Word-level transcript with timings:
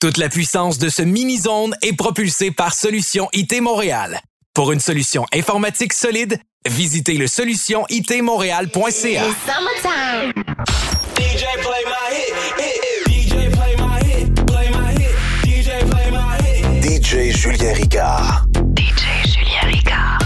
Toute 0.00 0.16
la 0.16 0.28
puissance 0.28 0.78
de 0.78 0.88
ce 0.90 1.02
mini-zone 1.02 1.74
est 1.82 1.92
propulsée 1.92 2.52
par 2.52 2.72
Solution 2.72 3.28
IT 3.32 3.60
Montréal. 3.60 4.20
Pour 4.54 4.70
une 4.70 4.78
solution 4.78 5.26
informatique 5.32 5.92
solide, 5.92 6.38
visitez 6.68 7.14
le 7.14 7.26
solutionitmontréal.ca. 7.26 9.24
DJ 9.24 9.32
play 11.16 11.84
my 11.84 12.14
hit, 12.14 12.32
hit, 12.58 12.80
hit. 13.08 13.08
DJ 13.08 13.50
play 13.50 13.74
my 13.76 13.98
hit, 14.08 14.32
play 14.46 14.70
my 14.70 14.94
hit. 14.94 15.16
DJ 15.42 15.84
play 15.90 16.12
my 16.12 16.36
hit. 16.46 16.80
DJ 16.80 17.32
Julien 17.36 17.74
Ricard. 17.74 18.46
DJ 18.76 19.26
Julien 19.26 19.66
Ricard. 19.66 20.22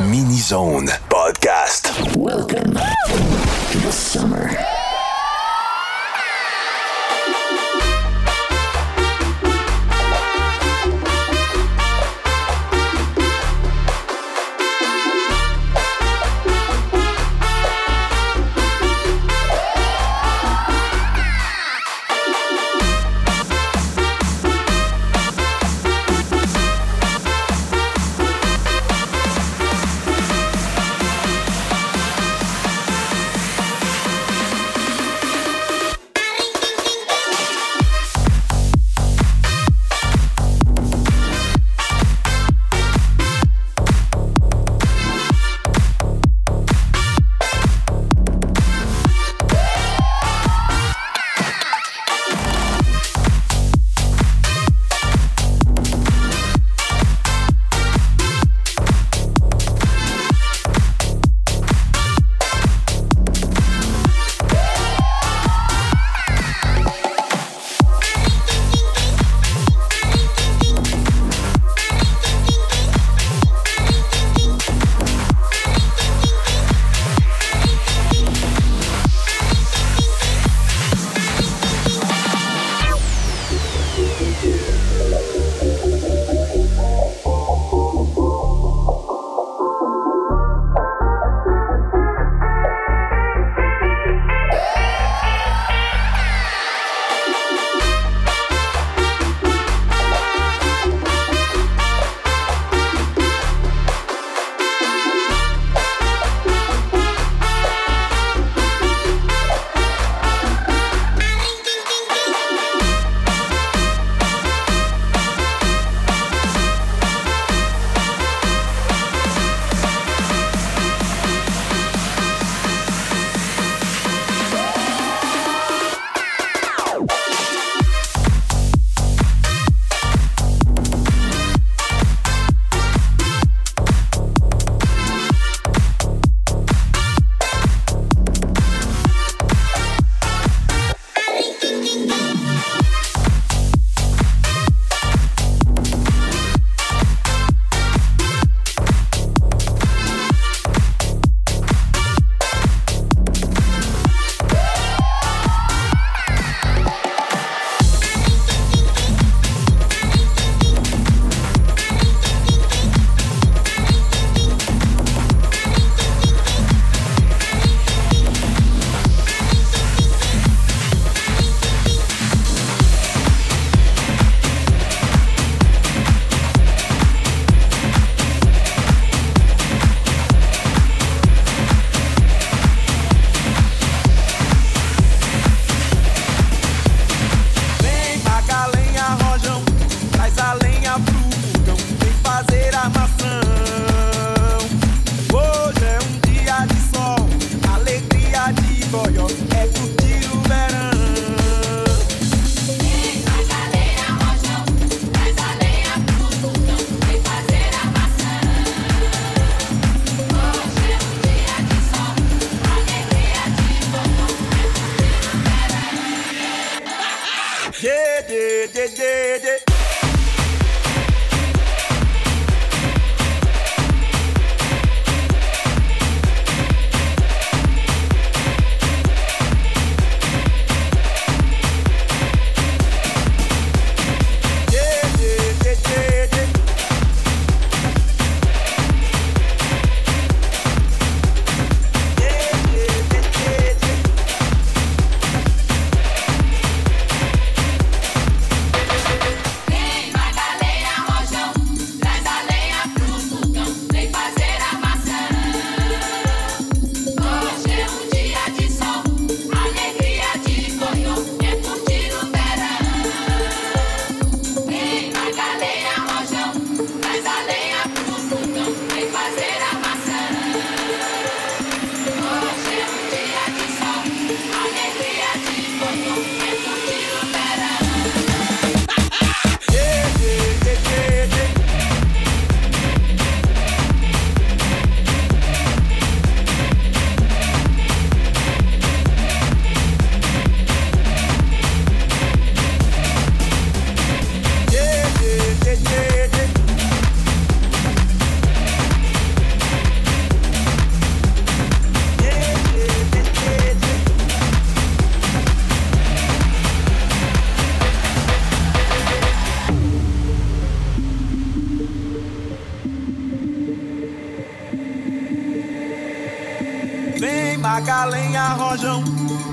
Mini 0.00 0.40
Zone 0.40 0.90
Podcast. 1.08 1.90
Welcome 2.18 2.74
to 2.74 3.78
the 3.78 3.90
summer. 3.90 4.50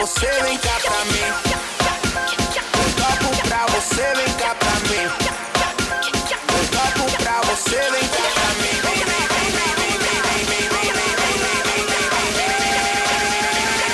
você, 0.00 0.26
vem 0.42 0.56
cá 0.58 0.80
pra 0.80 1.04
mim. 1.04 1.24
Um 2.78 2.90
copo 2.96 3.48
pra 3.48 3.66
você, 3.66 4.14
vem 4.14 4.32
cá 4.34 4.54
pra 4.54 4.74
mim. 4.88 5.04
Um 6.54 6.66
copo 6.74 7.04
pra 7.22 7.40
você, 7.42 7.76
vem 7.90 8.08
cá 8.08 8.24
pra 8.34 8.48
mim. 8.54 8.80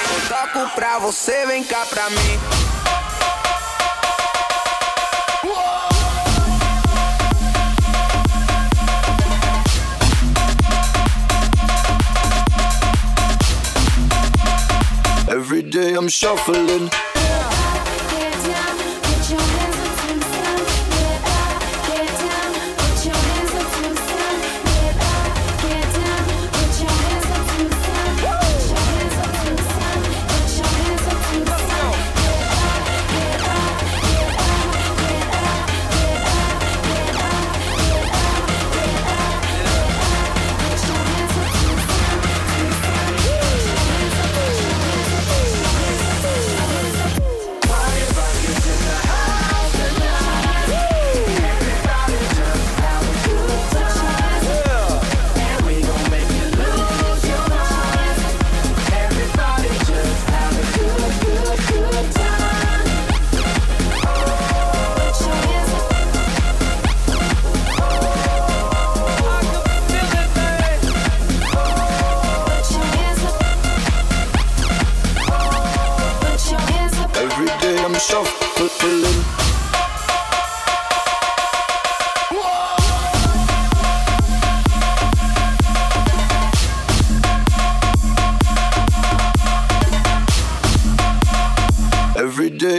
Vem, 0.04 0.20
copo 0.28 0.74
pra 0.76 0.98
você, 0.98 1.46
vem, 1.46 1.64
cá 1.64 1.84
pra 1.86 2.08
mim. 2.10 2.65
Shuffling. 16.16 17.15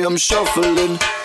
I'm 0.08 0.16
shuffling. 0.16 1.17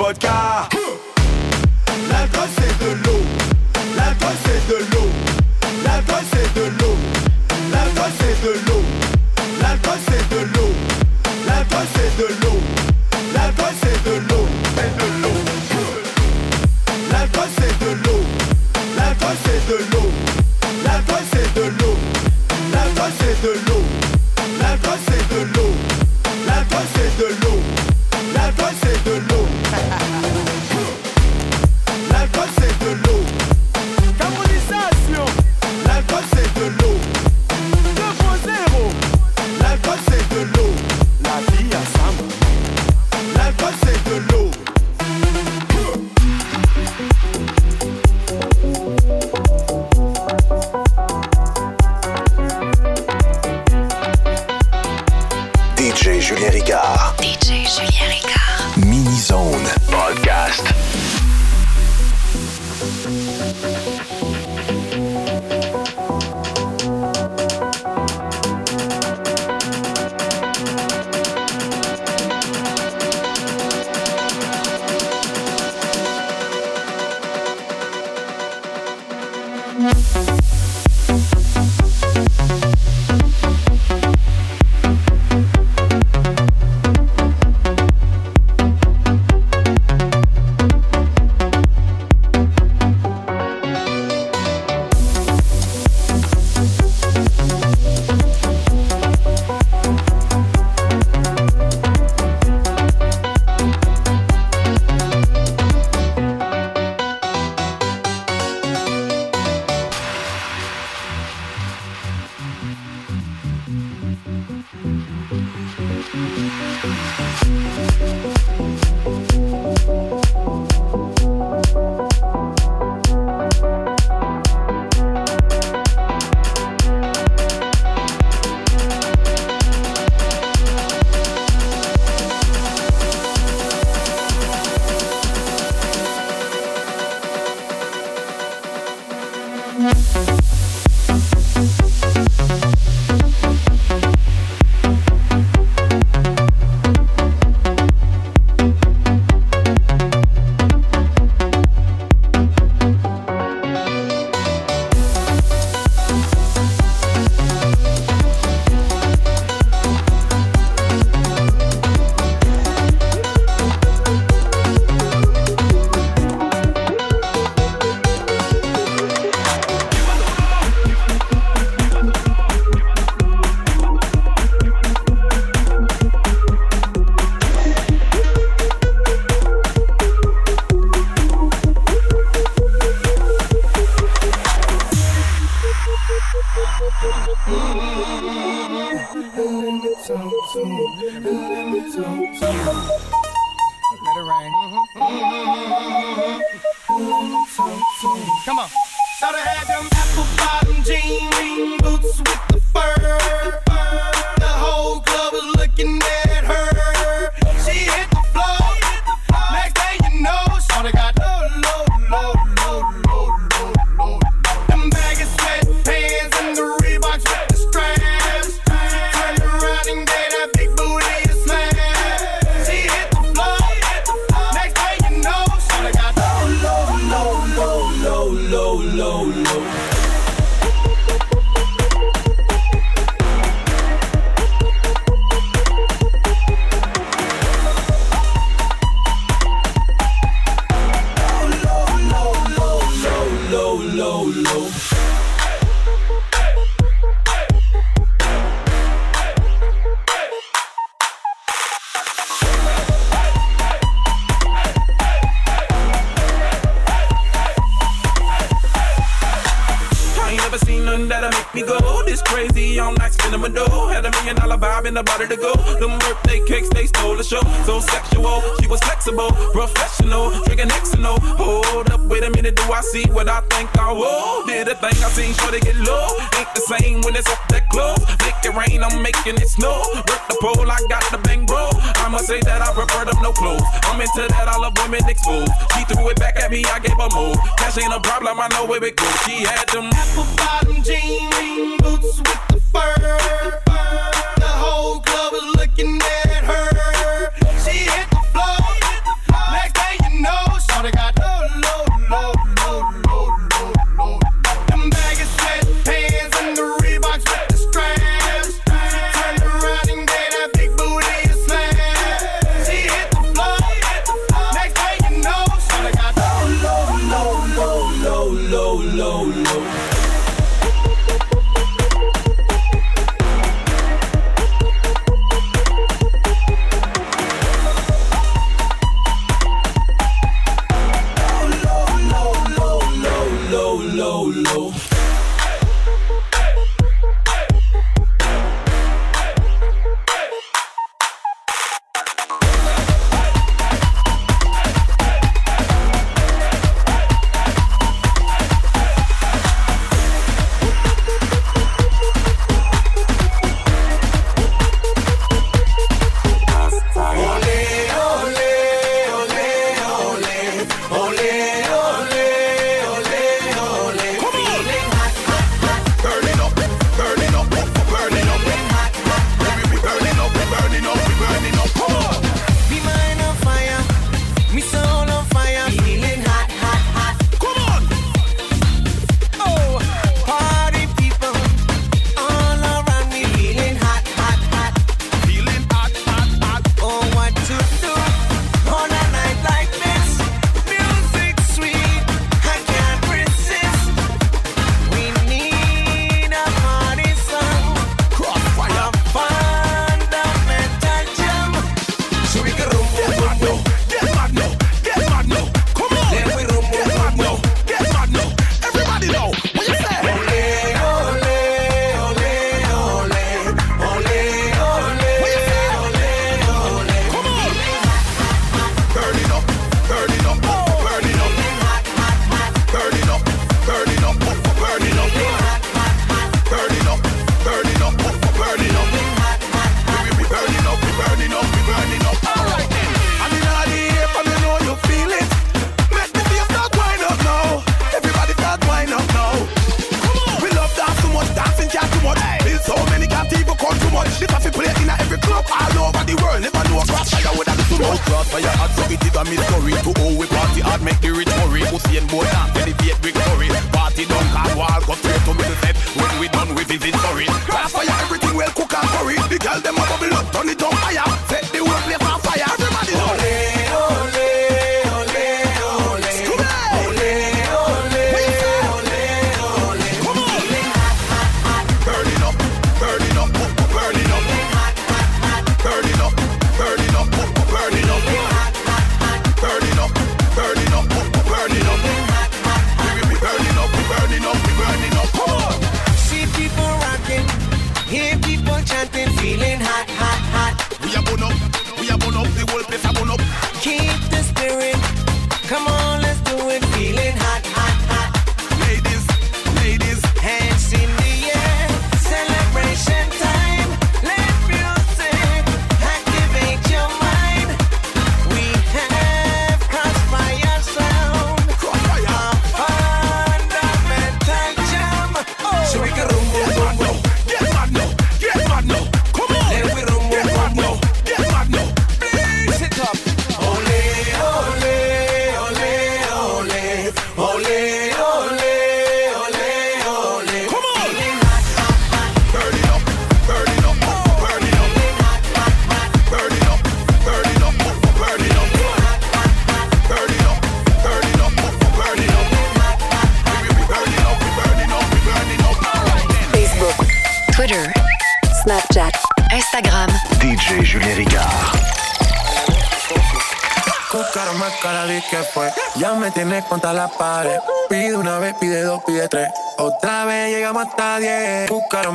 Vodka. 0.00 0.69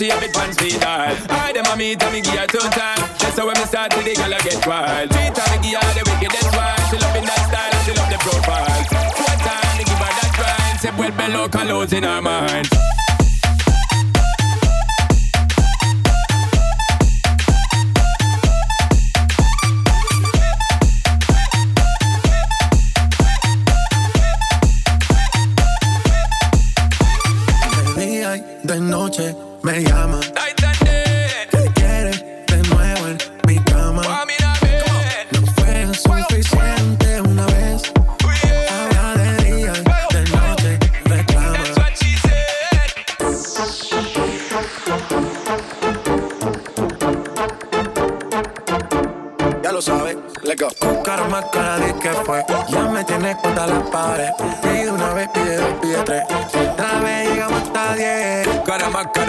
she 0.00 0.08
a 0.08 0.18
big 0.18 0.32
pants 0.32 0.56
feed 0.56 0.82
all. 0.82 1.12
I 1.28 1.52
dem 1.52 1.66
a 1.66 1.76
meet 1.76 2.02
and 2.02 2.12
me 2.14 2.22
give 2.22 2.32
her 2.32 2.46
two 2.46 2.58
time. 2.72 3.04
Just 3.20 3.36
so 3.36 3.44
when 3.44 3.54
me 3.58 3.64
start 3.66 3.94
with 3.94 4.06
the 4.06 4.14
girl 4.16 4.32
a 4.32 4.38
get 4.40 4.66
wild. 4.66 5.12
Three 5.12 5.28
time 5.28 5.60
me 5.60 5.68
give 5.68 5.82
her 5.82 5.92
the 5.92 6.02
wickedest 6.08 6.56
one. 6.56 6.80
She 6.88 6.96
love 6.96 7.16
in 7.16 7.24
that 7.28 7.42
style 7.44 7.68
and 7.68 7.84
she 7.84 7.92
love 7.92 8.08
the 8.08 8.18
profile. 8.24 8.80
Four 9.12 9.34
time 9.44 9.76
me 9.76 9.84
give 9.84 10.00
her 10.00 10.12
that 10.16 10.32
grind. 10.40 10.80
Say 10.80 10.92
well 10.96 11.12
below 11.12 11.48
colors 11.50 11.92
in 11.92 12.04
her 12.04 12.22
mind. 12.22 12.89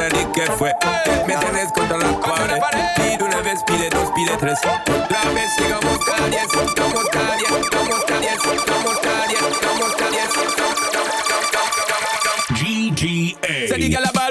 ahora 0.01 0.53
fue. 0.57 0.73
Me 1.27 1.35
tienes 1.37 1.71
contra 1.73 1.97
la 1.97 2.19
pared. 2.19 2.59
Pide 2.95 3.23
una 3.23 3.41
vez, 3.41 3.63
pide 3.63 3.89
dos, 3.89 4.11
pide 4.15 4.35
tres. 4.37 4.59
Otra 4.59 5.31
vez 5.31 5.49
llegamos 5.59 5.99
cada 6.05 6.27
diez. 6.27 6.47
Cada 6.47 7.35
diez, 7.37 7.51
cada 8.07 8.17
diez, 8.17 8.39
cada 8.41 8.61
Se 13.67 13.77
la 13.77 14.11
bala. 14.13 14.30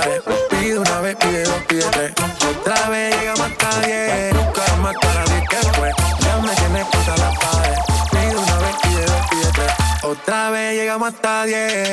tres. 0.00 0.22
Pide 0.50 0.78
una 0.78 1.00
vez, 1.00 1.16
pide 1.16 1.44
dos, 1.44 1.62
pide 1.68 1.84
tres. 1.90 2.12
Otra 2.50 2.88
vez 2.88 3.16
llegamos 3.16 3.40
hasta 3.40 3.80
diez. 3.80 4.34
Nunca 4.34 4.76
más 4.82 4.94
para 5.00 5.24
diez 5.24 5.48
que 5.48 5.56
fue. 5.72 5.90
Ya 6.20 6.36
me 6.38 6.54
tienes 6.54 6.86
puesta 6.86 7.16
la 7.16 7.30
pared. 7.30 7.78
Pide 8.10 8.36
una 8.36 8.58
vez, 8.58 8.76
pide 8.82 9.04
dos, 9.06 9.26
pide 9.30 9.52
tres. 9.52 9.72
Otra 10.02 10.50
vez 10.50 10.74
llegamos 10.74 11.08
hasta 11.14 11.44
diez. 11.44 11.90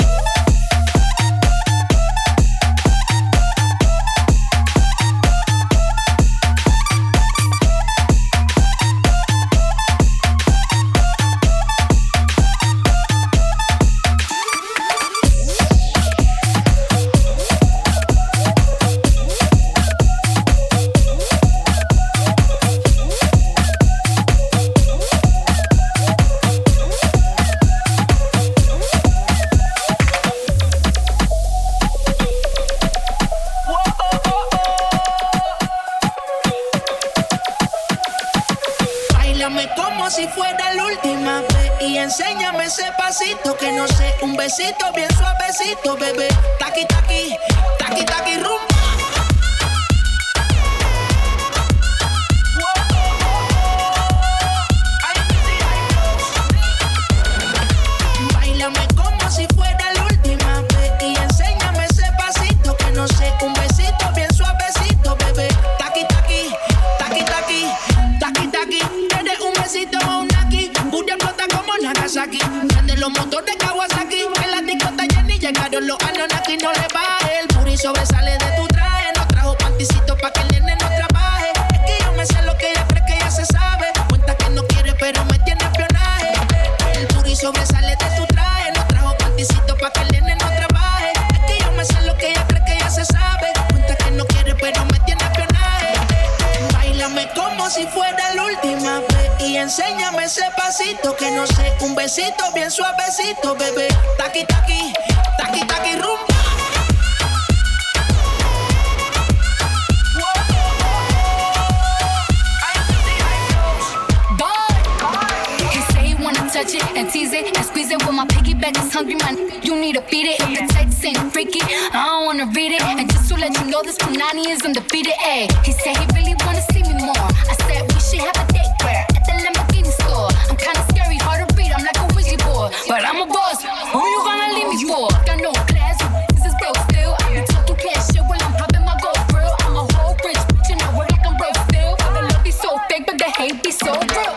squeeze 117.32 117.48
it 117.48 117.58
and 117.58 117.66
squeeze 117.66 117.92
it. 117.92 118.06
When 118.06 118.16
my 118.16 118.26
piggyback 118.26 118.76
is 118.76 118.92
hungry, 118.92 119.16
man, 119.16 119.38
you 119.64 119.80
need 119.80 119.96
to 119.96 120.04
beat 120.12 120.28
it. 120.28 120.42
If 120.42 120.52
the 120.52 120.74
text 120.74 121.06
ain't 121.06 121.32
freaky, 121.32 121.64
I 121.64 122.04
don't 122.12 122.26
wanna 122.26 122.46
read 122.52 122.74
it. 122.76 122.82
And 122.84 123.10
just 123.10 123.30
to 123.30 123.36
let 123.36 123.56
you 123.56 123.72
know, 123.72 123.82
this 123.82 123.98
Panani 123.98 124.52
is 124.52 124.62
undefeated. 124.66 125.16
Ay, 125.24 125.48
he 125.64 125.72
said 125.72 125.96
he 125.96 126.06
really 126.12 126.36
wanna 126.44 126.62
see 126.76 126.84
me 126.84 126.94
more. 127.00 127.28
I 127.48 127.56
said 127.64 127.88
we 127.88 128.00
should 128.04 128.20
have 128.28 128.36
a 128.36 128.46
date 128.52 128.76
where 128.84 129.06
at 129.16 129.24
the 129.24 129.34
Lamborghini 129.48 129.92
store. 130.04 130.28
I'm 130.52 130.58
kinda 130.60 130.84
scary, 130.92 131.16
hard 131.24 131.48
to 131.48 131.56
read. 131.56 131.72
I'm 131.72 131.86
like 131.88 132.00
a 132.04 132.08
wizard, 132.16 132.44
board, 132.44 132.76
but 132.88 133.00
I'm 133.00 133.24
a 133.24 133.26
boss. 133.26 133.64
Who 133.64 134.02
you 134.12 134.20
gonna 134.28 134.52
leave 134.52 134.70
me 134.76 134.78
for? 134.92 135.08
I 135.32 135.36
no 135.40 135.52
class, 135.72 136.04
this 136.36 136.52
is 136.52 136.56
broke 136.60 136.80
still. 136.92 137.16
I 137.16 137.32
be 137.32 137.42
talking 137.48 137.80
cash 137.80 138.12
shit 138.12 138.24
while 138.28 138.44
I'm 138.44 138.54
popping 138.60 138.84
my 138.84 139.00
gold 139.00 139.24
grill. 139.32 139.56
I'm 139.64 139.80
a 139.80 139.84
whole 139.96 140.20
rich 140.28 140.44
bitch 140.52 140.70
and 140.76 140.84
I 140.84 140.90
work 141.00 141.08
like 141.08 141.24
I'm 141.24 141.40
broke 141.40 141.60
still. 141.72 141.96
The 141.96 142.28
love 142.28 142.44
be 142.44 142.52
so 142.52 142.76
fake, 142.90 143.08
but 143.08 143.18
the 143.24 143.30
hate 143.40 143.64
be 143.64 143.72
so 143.72 143.96
real. 143.96 144.36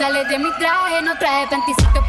El 0.00 0.28
de 0.28 0.38
mi 0.38 0.50
traje, 0.58 1.02
no 1.02 1.14
traje 1.18 1.46
panty 1.46 1.72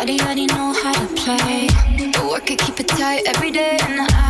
body 0.00 0.18
already 0.20 0.46
know 0.46 0.72
how 0.72 0.94
to 0.94 1.06
play. 1.14 1.68
But 2.12 2.24
work 2.24 2.46
could 2.46 2.58
keep 2.58 2.80
it 2.80 2.88
tight 2.88 3.22
every 3.26 3.50
day. 3.50 4.29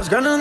Los 0.00 0.08
ganan 0.08 0.39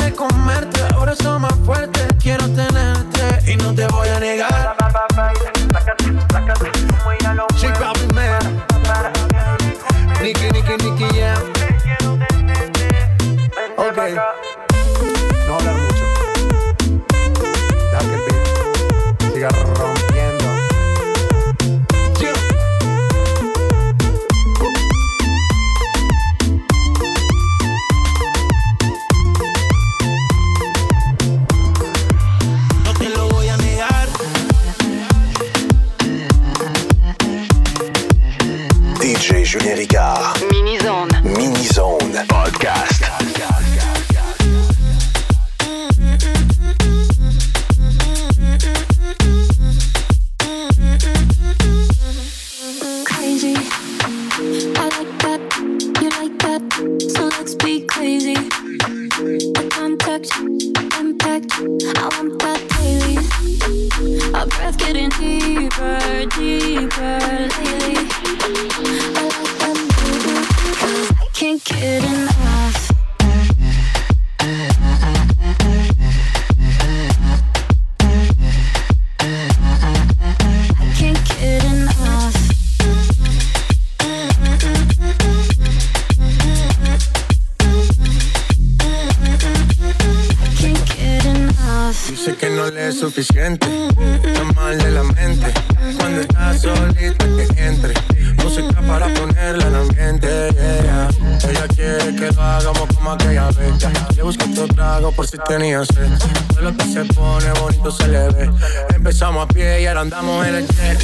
Empezamos 108.96 109.46
a 109.46 109.48
pie 109.48 109.82
y 109.82 109.86
ahora 109.86 110.02
andamos 110.02 110.48
en 110.48 110.56
el 110.56 110.68
jet. 110.68 111.00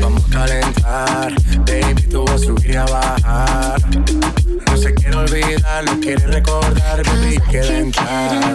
Vamos 0.00 0.24
a 0.24 0.30
calentar, 0.30 1.34
baby, 1.66 2.02
tú 2.10 2.24
vas 2.24 2.34
a 2.34 2.38
subir 2.38 2.70
y 2.70 2.76
a 2.76 2.84
bajar. 2.84 3.80
No 4.66 4.76
se 4.76 4.94
quiere 4.94 5.16
olvidar, 5.16 5.84
no 5.84 6.00
quiere 6.00 6.26
recordar, 6.26 7.02
baby, 7.04 7.38
quiere 7.50 7.78
entrar. 7.78 8.54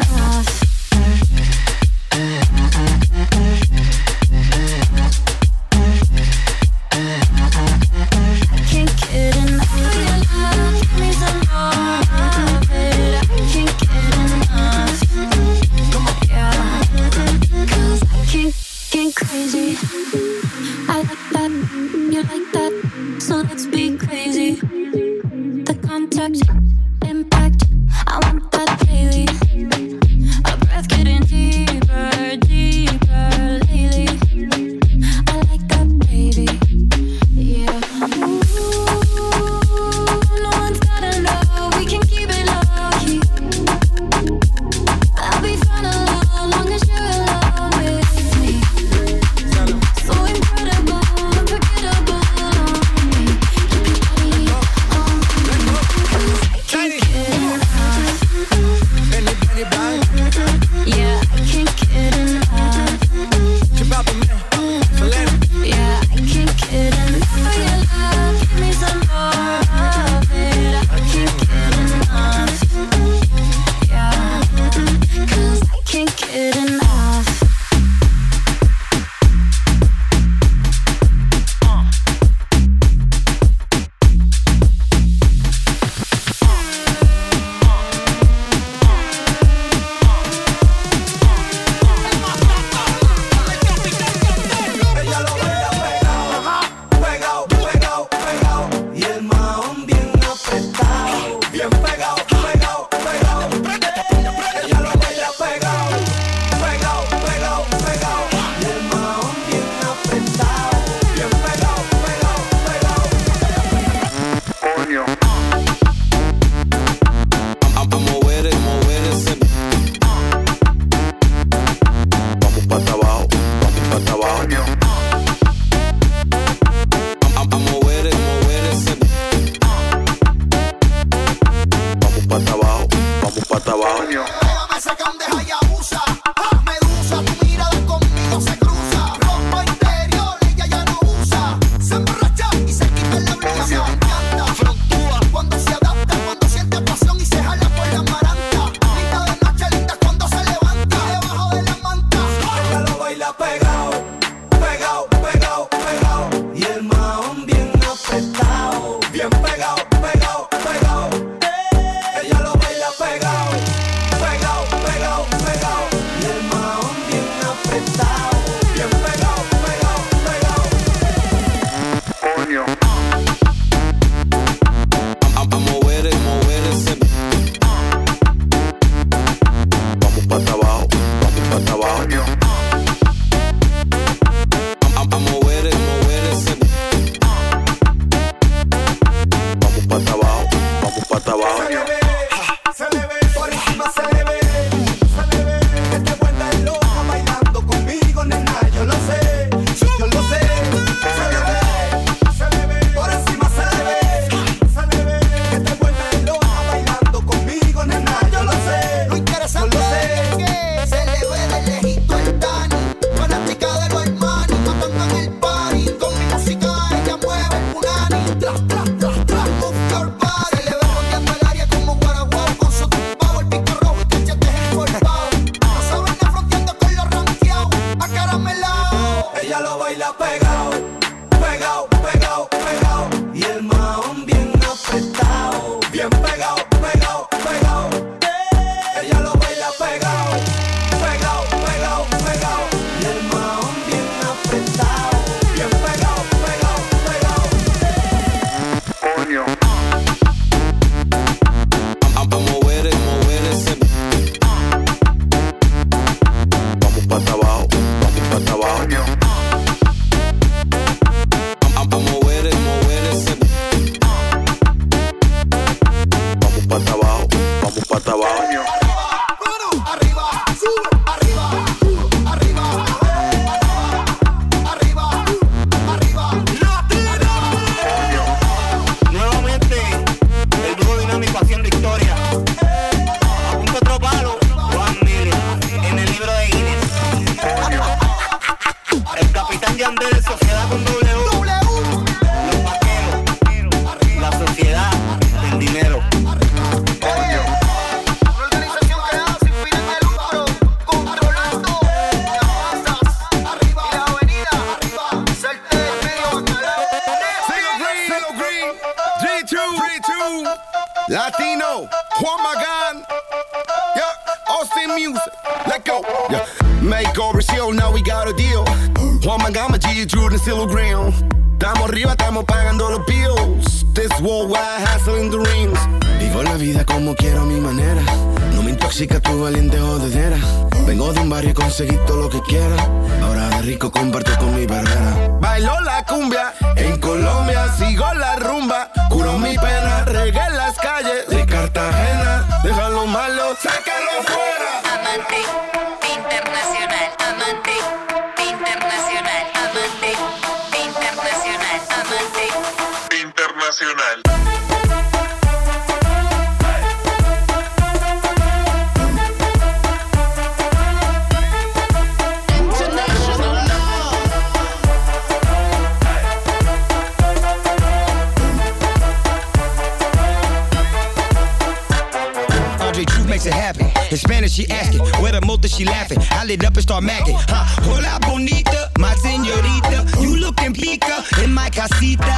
She 375.81 375.85
laughing. 375.85 376.19
I 376.31 376.45
lit 376.45 376.63
up 376.63 376.73
and 376.73 376.83
start 376.83 377.03
macking. 377.03 377.37
Huh? 377.49 377.65
Hola 377.83 378.19
bonita, 378.21 378.91
my 378.99 379.13
señorita. 379.15 380.21
You 380.21 380.37
looking 380.37 380.73
pica 380.73 381.23
in 381.43 381.53
my 381.53 381.69
casita. 381.69 382.35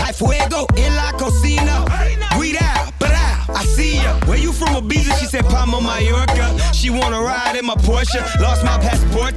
Hay 0.00 0.12
fuego 0.12 0.66
en 0.76 0.94
la 0.96 1.12
cocina. 1.12 1.84
Cuidado, 2.36 2.92
brah, 2.98 3.48
I 3.48 3.64
see 3.64 3.96
ya. 3.96 4.14
Where 4.26 4.38
you 4.38 4.52
from 4.52 4.74
Ibiza? 4.74 5.18
She 5.18 5.26
said 5.26 5.44
Palma, 5.46 5.80
Mallorca. 5.80 6.46
She 6.72 6.90
wanna 6.90 7.20
ride 7.20 7.56
in 7.56 7.64
my 7.66 7.74
Porsche. 7.74 8.20
Lost 8.40 8.64
my 8.64 8.78
passport 8.78 9.34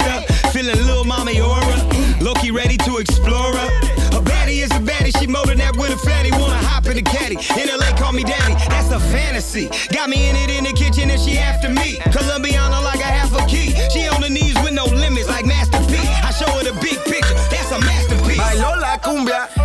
Feeling 0.51 0.75
little 0.85 1.05
mommy 1.05 1.39
aura. 1.39 1.77
Loki 2.21 2.51
ready 2.51 2.77
to 2.77 2.97
explore 2.97 3.55
her. 3.55 4.06
A 4.17 4.19
baddie 4.19 4.63
is 4.65 4.71
a 4.71 4.81
baddie. 4.81 5.15
She 5.19 5.27
molding 5.27 5.59
that 5.59 5.77
with 5.77 5.91
a 5.91 5.97
fatty. 5.97 6.31
Wanna 6.31 6.57
hop 6.57 6.87
in 6.87 6.95
the 6.95 7.03
caddy. 7.03 7.37
In 7.53 7.69
LA, 7.69 7.93
call 7.95 8.13
me 8.13 8.23
daddy. 8.23 8.55
That's 8.67 8.89
a 8.89 8.99
fantasy. 8.99 9.69
Got 9.93 10.09
me 10.09 10.27
in 10.27 10.35
it 10.35 10.49
in 10.49 10.63
the 10.63 10.73
kitchen 10.73 11.11
and 11.11 11.21
she 11.21 11.37
after 11.37 11.69
me. 11.69 11.97
Colombiana 12.09 12.81
like 12.81 12.99
a 12.99 13.11
half 13.17 13.31
a 13.37 13.45
key. 13.45 13.77
She 13.93 14.07
on 14.07 14.21
the 14.21 14.29
knees 14.29 14.57
with 14.63 14.73
no 14.73 14.85
limits 14.85 15.29
like 15.29 15.45
Master 15.45 15.77
P. 15.85 16.01
I 16.01 16.31
show 16.33 16.49
her 16.57 16.63
the 16.63 16.73
big 16.81 16.97
picture. 17.05 17.37
That's 17.53 17.69
a 17.69 17.79
masterpiece. 17.79 18.41
Bailo 18.41 18.81
la 18.81 18.97
cumbia 18.97 19.56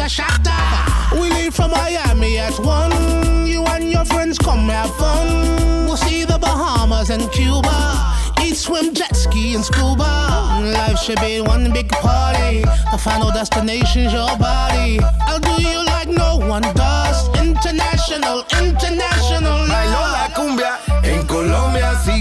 a 0.00 0.08
G, 0.08 0.20
a 0.20 0.22
shatta. 0.22 1.20
We 1.20 1.30
leave 1.30 1.54
from 1.54 1.70
Miami 1.70 2.38
at 2.38 2.58
one. 2.58 3.46
You 3.46 3.64
and 3.66 3.90
your 3.90 4.04
friends 4.04 4.38
come 4.38 4.68
have 4.68 4.94
fun. 4.96 5.26
We'll 5.86 5.96
see 5.96 6.24
the 6.24 6.38
Bahamas 6.38 7.10
and 7.10 7.30
Cuba. 7.32 8.16
Eat, 8.42 8.56
swim, 8.56 8.94
jet 8.94 9.14
ski, 9.14 9.54
and 9.54 9.64
scuba. 9.64 10.10
Life 10.62 10.98
should 10.98 11.20
be 11.20 11.40
one 11.40 11.72
big 11.72 11.88
party. 11.88 12.62
The 12.92 12.98
final 12.98 13.30
destination's 13.30 14.12
your 14.12 14.36
body. 14.38 15.00
I'll 15.26 15.40
do 15.40 15.62
you 15.62 15.84
like 15.86 16.08
no 16.08 16.36
one 16.36 16.62
does. 16.74 17.28
International, 17.38 18.44
international. 18.60 19.66
Bailo 19.68 20.02
la 20.16 20.30
cumbia 20.34 20.78
en 21.02 21.26
Colombia, 21.26 21.94
sigo 22.04 22.19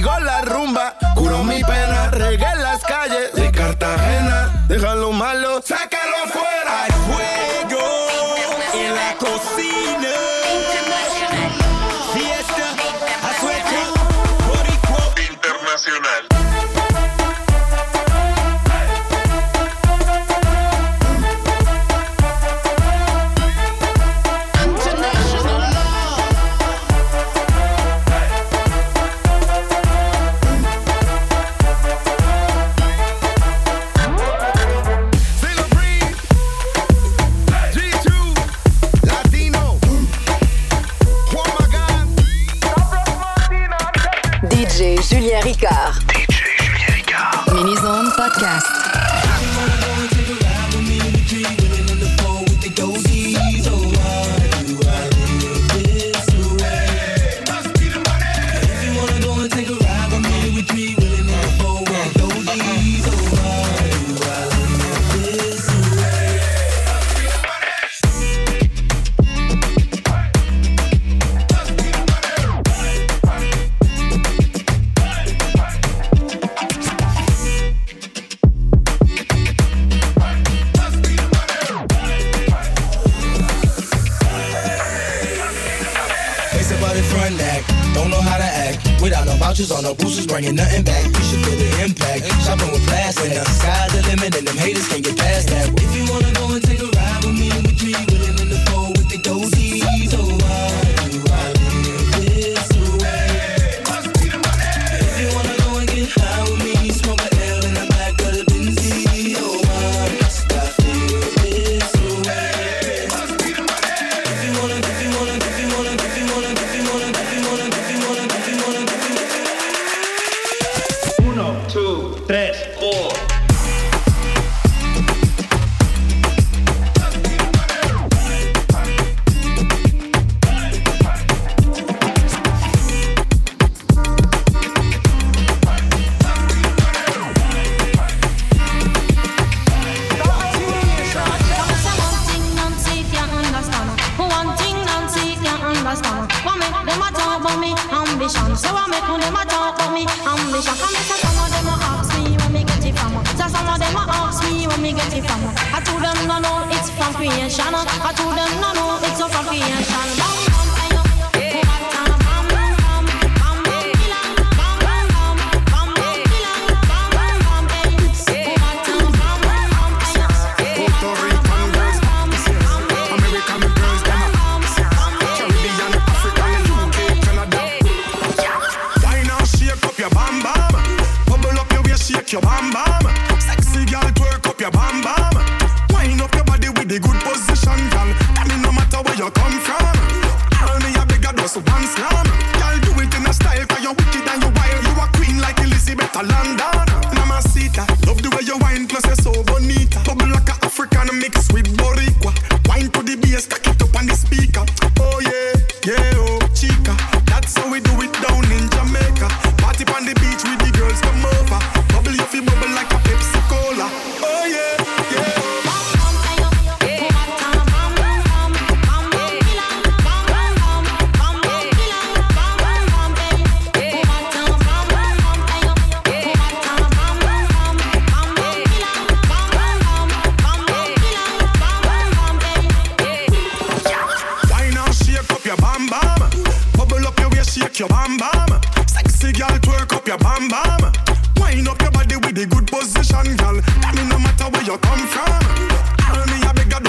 Four. 122.53 123.08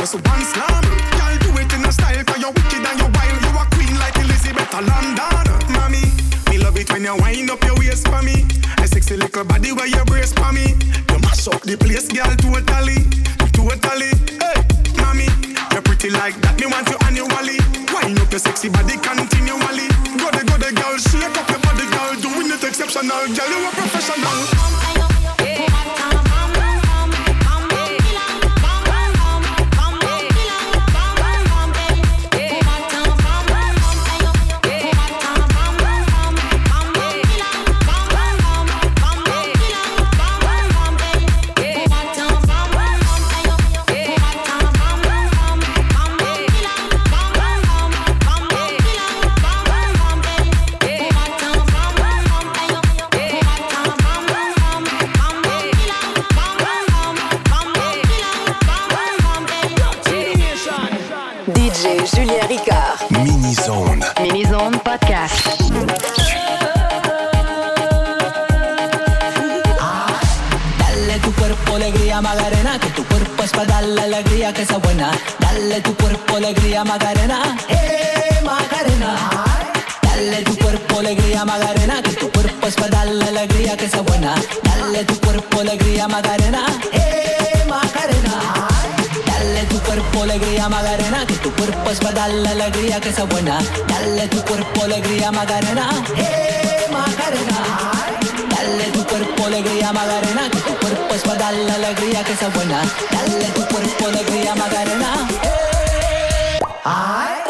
Bigger 0.00 0.12
dose 0.12 0.14
one 0.14 0.44
slam. 0.44 0.84
Girl, 1.12 1.36
do 1.38 1.50
it 1.60 1.72
in 1.72 1.84
a 1.84 1.92
style, 1.92 2.24
cause 2.24 2.40
you're 2.40 2.52
wicked 2.52 2.84
and 2.84 2.98
you're 2.98 3.12
wild. 3.12 3.40
You 3.44 3.52
a 3.58 3.64
queen 3.74 3.98
like 3.98 4.16
Elizabeth 4.16 4.74
of 4.74 4.86
London. 4.86 5.46
Mommy, 5.72 6.04
me 6.48 6.58
love 6.58 6.76
it 6.76 6.90
when 6.90 7.04
you 7.04 7.16
wind 7.16 7.50
up 7.50 7.62
your 7.64 7.76
waist 7.76 8.08
for 8.08 8.22
me. 8.22 8.46
A 8.78 8.86
sexy 8.86 9.16
little 9.16 9.44
body 9.44 9.72
where 9.72 9.86
you 9.86 10.04
brace 10.04 10.32
for 10.32 10.52
me. 10.52 10.76
You 11.08 11.18
mash 11.20 11.48
up 11.48 11.62
the 11.62 11.76
place, 11.76 12.08
girl, 12.08 12.32
totally. 12.36 13.04
Totally. 13.52 14.12
Hey, 14.40 14.58
mommy, 14.96 15.28
you're 15.72 15.82
pretty 15.82 16.10
like 16.10 16.36
that. 16.40 16.58
Me 16.58 16.66
want 16.66 16.88
you 16.88 16.96
annually. 17.04 17.60
Wind 17.92 18.18
up 18.18 18.30
your 18.30 18.40
sexy 18.40 18.68
body 18.68 18.96
continually. 18.96 19.88
Go 20.16 20.28
the 20.32 20.42
go 20.48 20.56
the 20.56 20.72
girl, 20.72 20.96
shake 20.96 21.36
up 21.36 21.48
your 21.50 21.60
body, 21.60 21.84
girl. 21.92 22.12
Doing 22.24 22.48
it 22.48 22.64
exceptional, 22.64 23.26
girl. 23.36 23.50
You 23.52 23.68
a 23.68 23.70
professional. 23.76 24.69
Es 73.60 73.66
para 73.66 73.80
darle 73.80 74.02
alegría 74.02 74.52
que 74.52 74.64
sea 74.64 74.78
buena. 74.78 75.10
Dale 75.38 75.80
tu 75.80 75.94
cuerpo 75.96 76.36
alegría 76.36 76.84
Magarena, 76.84 77.56
eh 77.68 78.40
Magarena. 78.42 79.16
Dale 80.02 80.42
tu 80.42 80.56
cuerpo 80.56 81.00
alegría 81.00 81.44
Magarena, 81.44 82.02
que 82.02 82.12
tu 82.12 82.30
cuerpo 82.30 82.66
es 82.66 82.74
para 82.74 82.88
darle 82.88 83.24
alegría 83.24 83.76
que 83.76 83.88
sea 83.88 84.00
buena. 84.00 84.34
Dale 84.62 85.04
tu 85.04 85.20
cuerpo 85.20 85.60
alegría 85.60 86.08
Magarena, 86.08 86.64
eh 86.92 87.64
Magarena. 87.68 88.34
Dale 89.26 89.64
tu 89.64 89.78
cuerpo 89.80 90.22
alegría 90.22 90.68
Magarena, 90.68 91.26
que 91.26 91.34
tu 91.34 91.52
cuerpo 91.52 91.90
es 91.90 91.98
para 91.98 92.14
darle 92.14 92.48
alegría 92.48 93.00
que 93.00 93.12
sea 93.12 93.24
buena. 93.24 93.58
Dale 93.88 94.28
tu 94.28 94.42
cuerpo 94.42 94.84
alegría 94.84 95.30
Magarena, 95.32 95.90
eh 96.16 96.86
Magarena. 96.90 98.29
Dale 98.60 98.84
tu 98.92 99.02
cuerpo 99.06 99.46
alegría 99.46 99.90
Magarena, 99.90 100.50
que 100.50 100.58
tu 100.58 100.76
cuerpo 100.76 101.14
es 101.14 101.22
para 101.22 101.38
darle 101.38 101.72
alegría 101.72 102.22
que 102.22 102.36
sea 102.36 102.48
buena. 102.50 102.82
Dale 103.10 103.46
tu 103.54 103.64
cuerpo 103.74 104.04
alegría 104.06 104.54
Magarena. 104.54 105.14
eh. 105.42 106.58
Ay. 106.84 107.49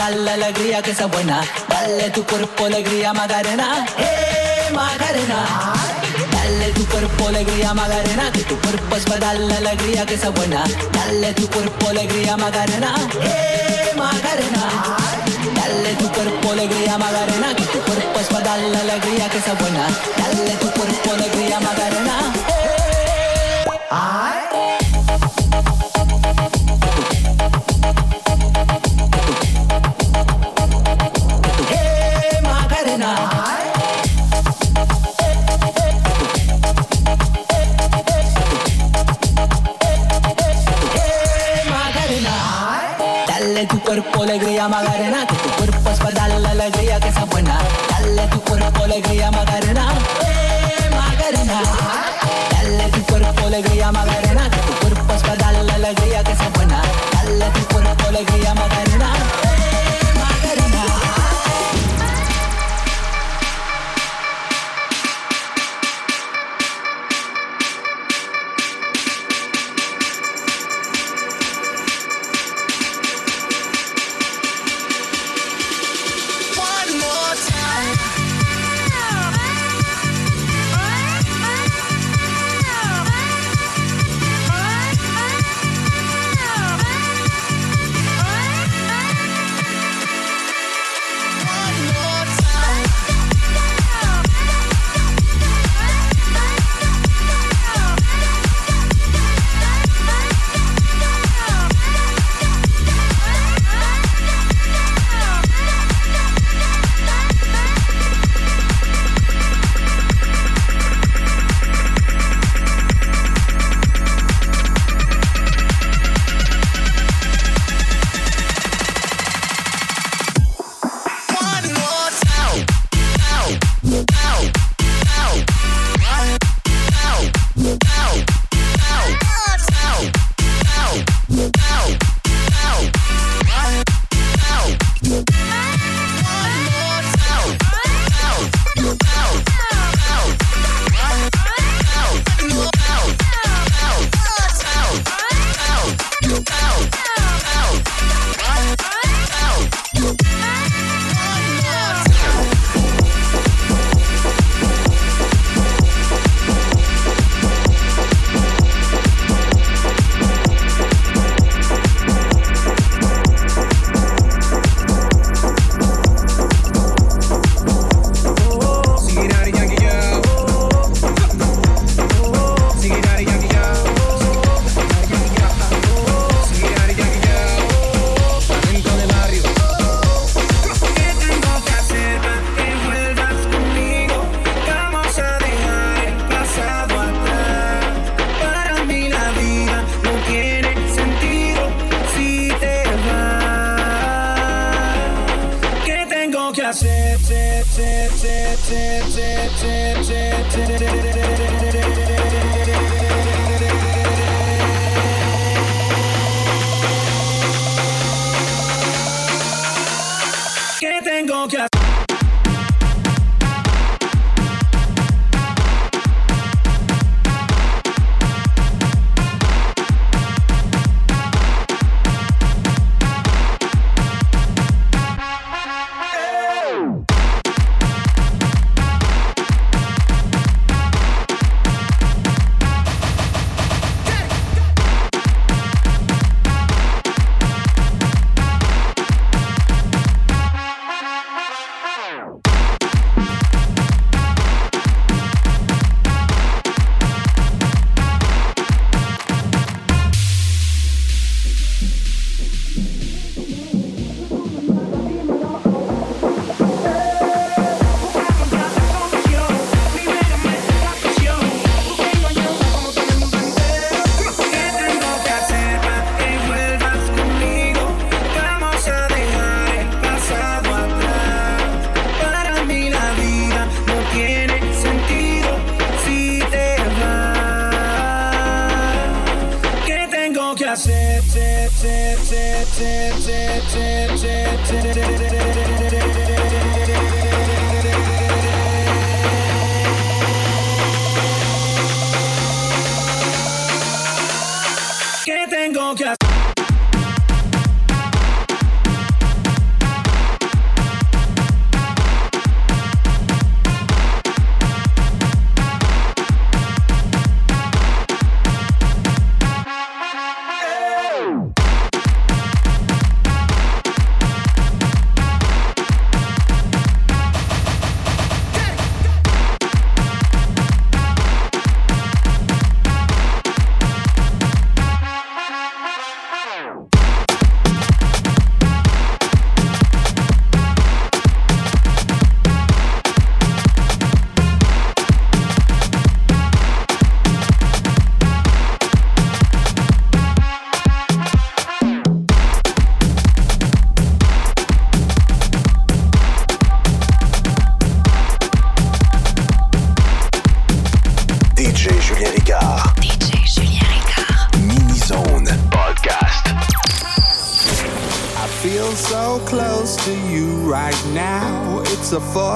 Para 0.00 0.12
darle 0.16 0.30
alegría 0.30 0.80
que 0.80 0.94
sea 0.94 1.06
buena. 1.06 1.42
Dale 1.68 2.08
tu 2.08 2.24
cuerpo 2.24 2.64
alegría 2.64 3.12
Macarena, 3.12 3.84
eh 3.98 4.72
Macarena. 4.72 5.74
Dale 6.32 6.72
tu 6.72 6.86
cuerpo 6.86 7.28
alegría 7.28 7.74
Macarena, 7.74 8.32
que 8.32 8.40
tu 8.44 8.58
cuerpo 8.60 8.96
es 8.96 9.04
para 9.04 9.20
darle 9.20 9.54
alegría 9.56 10.06
que 10.06 10.16
sea 10.16 10.30
buena. 10.30 10.64
Dale 10.90 11.34
tu 11.34 11.46
cuerpo 11.50 11.88
alegría 11.88 12.34
Macarena, 12.38 12.94
eh 13.20 13.92
Macarena. 13.94 14.64
Dale 15.54 15.92
tu 15.96 16.08
cuerpo 16.12 16.52
alegría 16.52 16.96
Macarena, 16.96 17.54
que 17.54 17.64
tu 17.64 17.78
cuerpo 17.80 18.20
es 18.20 18.26
para 18.28 18.44
darle 18.44 18.78
alegría 18.78 19.28
que 19.28 19.40
sea 19.42 19.52
buena. 19.52 19.86
Dale 20.16 20.52
tu 20.62 20.70
cuerpo 20.70 21.12
alegría 21.12 21.60
Macarena, 21.60 22.32
eh. 22.48 23.64
Ay. 23.90 24.49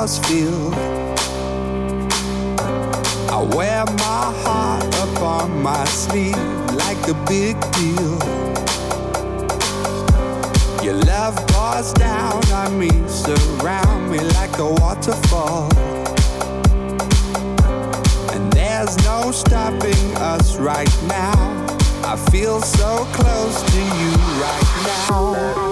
stars 0.07 0.19
feel. 0.27 0.75
I 3.31 3.43
wear 3.55 3.85
my 3.87 4.33
heart 4.45 4.85
upon 5.09 5.63
my 5.63 5.85
sleeve 5.87 6.37
like 6.73 7.09
a 7.09 7.15
big 7.27 7.57
deal. 7.73 8.19
Your 10.85 10.95
love 11.05 11.37
pours 11.49 11.93
down 11.95 12.45
on 12.53 12.79
me, 12.79 12.91
surround 13.09 14.11
me 14.11 14.21
like 14.21 14.59
a 14.59 14.71
waterfall. 14.71 15.69
And 18.35 18.53
there's 18.53 18.97
no 19.05 19.31
stopping 19.31 20.17
us 20.17 20.57
right 20.57 20.95
now. 21.07 21.35
I 22.05 22.17
feel 22.31 22.61
so 22.61 23.07
close 23.13 23.63
to 23.73 23.79
you 23.79 24.11
right 24.43 24.83
now. 24.87 25.64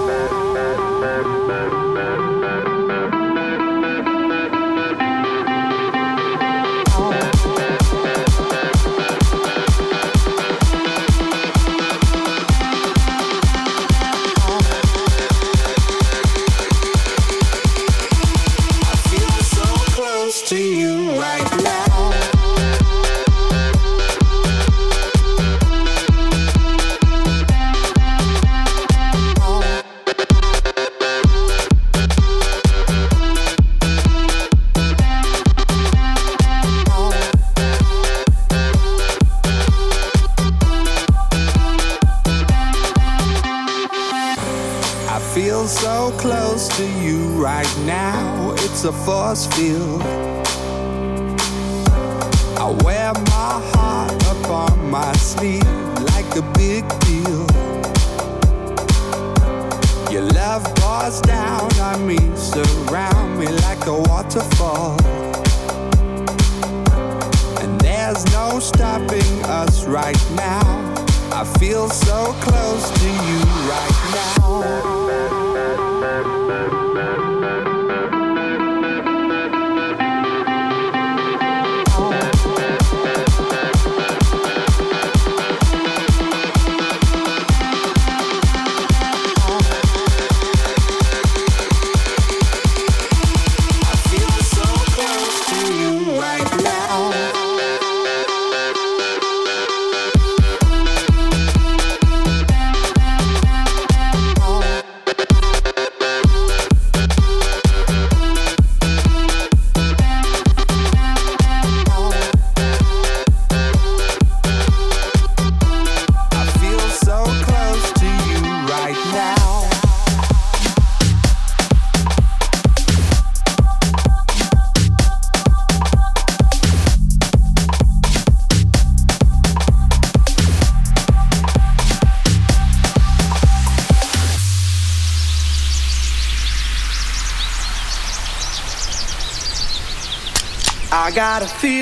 gotta 141.43 141.59
feel 141.59 141.82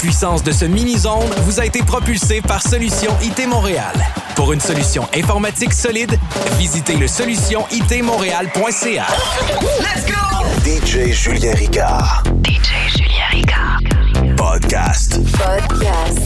puissance 0.00 0.42
de 0.42 0.50
ce 0.50 0.64
mini-zone 0.64 1.28
vous 1.44 1.60
a 1.60 1.66
été 1.66 1.82
propulsée 1.82 2.40
par 2.40 2.62
Solution 2.62 3.14
IT 3.22 3.46
Montréal. 3.46 3.92
Pour 4.34 4.54
une 4.54 4.60
solution 4.60 5.06
informatique 5.14 5.74
solide, 5.74 6.18
visitez 6.58 6.96
le 6.96 7.06
solutionitmontréal.ca. 7.06 9.06
Let's 9.78 10.06
go! 10.06 10.14
DJ 10.64 11.12
Julien 11.12 11.52
Ricard. 11.54 12.22
DJ 12.42 12.70
Julien 12.96 13.28
Ricard. 13.30 13.80
Podcast. 14.36 15.20
Podcast. 15.32 16.19